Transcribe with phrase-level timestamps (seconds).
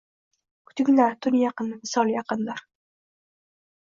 [0.69, 2.65] Kutinglar, tun yaqin– visol yaqindir